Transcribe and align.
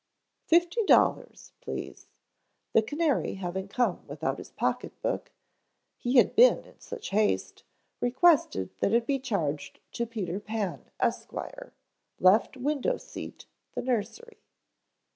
Fifty 0.47 0.83
dollars, 0.85 1.51
please." 1.61 2.07
The 2.73 2.81
canary 2.81 3.35
having 3.35 3.67
come 3.67 4.03
without 4.07 4.39
his 4.39 4.49
pocketbook, 4.49 5.29
he 5.95 6.15
had 6.17 6.35
been 6.35 6.65
in 6.65 6.79
such 6.79 7.09
haste, 7.11 7.63
requested 7.99 8.71
that 8.79 8.93
it 8.93 9.05
be 9.05 9.19
charged 9.19 9.79
to 9.91 10.07
Peter 10.07 10.39
Pan, 10.39 10.89
Esq., 10.99 11.29
Left 12.19 12.57
Window 12.57 12.97
Seat, 12.97 13.45
The 13.75 13.83
Nursery. 13.83 14.41